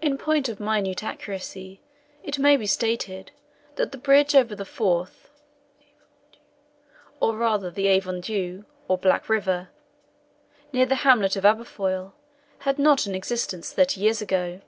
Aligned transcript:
In 0.00 0.16
point 0.16 0.48
of 0.48 0.60
minute 0.60 1.02
accuracy, 1.02 1.80
it 2.22 2.38
may 2.38 2.56
be 2.56 2.68
stated, 2.68 3.32
that 3.74 3.90
the 3.90 3.98
bridge 3.98 4.32
over 4.36 4.54
the 4.54 4.64
Forth, 4.64 5.28
or 7.18 7.36
rather 7.36 7.68
the 7.68 7.88
Avondhu 7.88 8.64
(or 8.86 8.96
Black 8.96 9.28
River), 9.28 9.70
near 10.72 10.86
the 10.86 10.94
hamlet 11.02 11.34
of 11.34 11.44
Aberfoil, 11.44 12.14
had 12.60 12.78
not 12.78 13.06
an 13.06 13.16
existence 13.16 13.72
thirty 13.72 14.00
years 14.00 14.22
ago. 14.22 14.60